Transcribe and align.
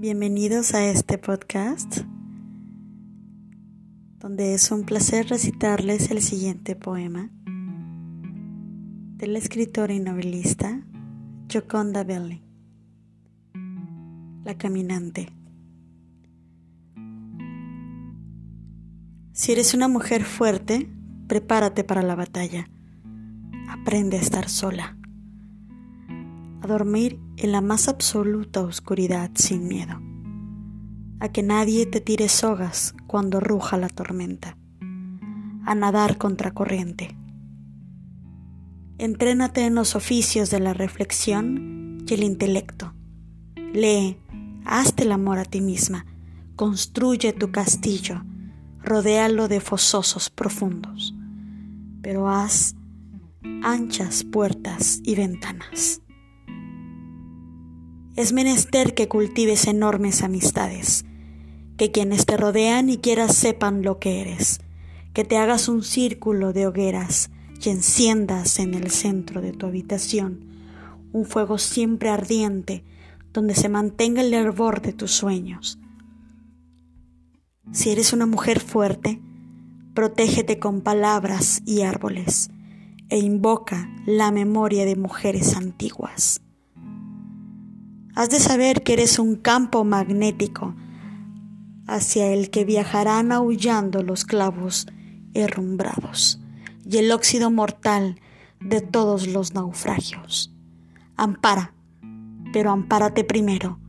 Bienvenidos 0.00 0.72
a 0.72 0.86
este 0.86 1.18
podcast, 1.18 1.98
donde 4.18 4.54
es 4.54 4.70
un 4.70 4.84
placer 4.84 5.28
recitarles 5.28 6.10
el 6.10 6.22
siguiente 6.22 6.74
poema 6.74 7.28
de 9.18 9.26
la 9.26 9.38
escritora 9.38 9.92
y 9.92 10.00
novelista 10.00 10.80
Joconda 11.52 12.02
Belli, 12.02 12.42
La 14.42 14.56
Caminante. 14.56 15.28
Si 19.32 19.52
eres 19.52 19.74
una 19.74 19.88
mujer 19.88 20.24
fuerte, 20.24 20.88
prepárate 21.26 21.84
para 21.84 22.00
la 22.00 22.14
batalla. 22.14 22.70
Aprende 23.68 24.16
a 24.16 24.22
estar 24.22 24.48
sola 24.48 24.96
a 26.62 26.66
dormir 26.66 27.18
en 27.36 27.52
la 27.52 27.60
más 27.60 27.88
absoluta 27.88 28.60
oscuridad 28.60 29.30
sin 29.34 29.66
miedo, 29.66 30.00
a 31.20 31.28
que 31.30 31.42
nadie 31.42 31.86
te 31.86 32.00
tire 32.00 32.28
sogas 32.28 32.94
cuando 33.06 33.40
ruja 33.40 33.76
la 33.76 33.88
tormenta, 33.88 34.56
a 35.64 35.74
nadar 35.74 36.18
contracorriente. 36.18 37.16
Entrénate 38.98 39.64
en 39.64 39.74
los 39.74 39.96
oficios 39.96 40.50
de 40.50 40.60
la 40.60 40.74
reflexión 40.74 42.04
y 42.06 42.14
el 42.14 42.22
intelecto. 42.22 42.92
Lee, 43.72 44.18
hazte 44.64 45.04
el 45.04 45.12
amor 45.12 45.38
a 45.38 45.44
ti 45.44 45.60
misma, 45.60 46.04
construye 46.56 47.32
tu 47.32 47.50
castillo, 47.50 48.22
rodéalo 48.82 49.48
de 49.48 49.60
fososos 49.60 50.28
profundos, 50.28 51.14
pero 52.02 52.28
haz 52.28 52.74
anchas 53.62 54.24
puertas 54.24 55.00
y 55.04 55.14
ventanas. 55.14 56.02
Es 58.16 58.32
menester 58.32 58.94
que 58.94 59.08
cultives 59.08 59.66
enormes 59.66 60.22
amistades, 60.22 61.04
que 61.76 61.90
quienes 61.90 62.26
te 62.26 62.36
rodean 62.36 62.90
y 62.90 62.98
quieras 62.98 63.36
sepan 63.36 63.82
lo 63.82 63.98
que 63.98 64.20
eres, 64.20 64.60
que 65.14 65.24
te 65.24 65.36
hagas 65.36 65.68
un 65.68 65.82
círculo 65.82 66.52
de 66.52 66.66
hogueras 66.66 67.30
y 67.62 67.70
enciendas 67.70 68.58
en 68.58 68.74
el 68.74 68.90
centro 68.90 69.40
de 69.40 69.52
tu 69.52 69.66
habitación 69.66 70.50
un 71.12 71.24
fuego 71.24 71.58
siempre 71.58 72.10
ardiente 72.10 72.84
donde 73.32 73.54
se 73.54 73.68
mantenga 73.68 74.22
el 74.22 74.34
hervor 74.34 74.82
de 74.82 74.92
tus 74.92 75.12
sueños. 75.12 75.78
Si 77.72 77.90
eres 77.90 78.12
una 78.12 78.26
mujer 78.26 78.60
fuerte, 78.60 79.20
protégete 79.94 80.58
con 80.58 80.80
palabras 80.80 81.62
y 81.64 81.82
árboles 81.82 82.50
e 83.08 83.18
invoca 83.18 83.88
la 84.06 84.30
memoria 84.30 84.84
de 84.84 84.96
mujeres 84.96 85.56
antiguas. 85.56 86.42
Has 88.20 88.28
de 88.28 88.38
saber 88.38 88.82
que 88.82 88.92
eres 88.92 89.18
un 89.18 89.34
campo 89.34 89.82
magnético 89.82 90.74
hacia 91.86 92.34
el 92.34 92.50
que 92.50 92.66
viajarán 92.66 93.32
aullando 93.32 94.02
los 94.02 94.26
clavos 94.26 94.86
herrumbrados 95.32 96.38
y 96.84 96.98
el 96.98 97.12
óxido 97.12 97.50
mortal 97.50 98.20
de 98.60 98.82
todos 98.82 99.26
los 99.26 99.54
naufragios. 99.54 100.54
Ampara, 101.16 101.72
pero 102.52 102.72
ampárate 102.72 103.24
primero. 103.24 103.80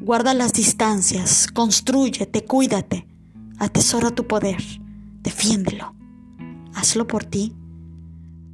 Guarda 0.00 0.32
las 0.32 0.54
distancias, 0.54 1.46
construyete, 1.46 2.46
cuídate, 2.46 3.06
atesora 3.58 4.10
tu 4.10 4.26
poder, 4.26 4.62
defiéndelo. 5.20 5.94
Hazlo 6.72 7.06
por 7.06 7.26
ti. 7.26 7.54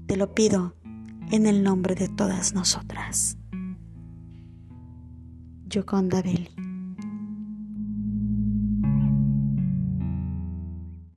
Te 0.08 0.16
lo 0.16 0.34
pido 0.34 0.74
en 1.30 1.46
el 1.46 1.62
nombre 1.62 1.94
de 1.94 2.08
todas 2.08 2.54
nosotras. 2.54 3.36
Gioconda 5.70 6.20
Belli. 6.20 6.69